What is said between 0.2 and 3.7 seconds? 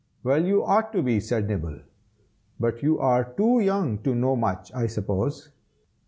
"Well, you ought to be!" said Nibble, "but you are too